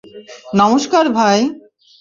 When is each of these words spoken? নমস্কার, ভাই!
নমস্কার, 0.55 1.05
ভাই! 1.09 1.39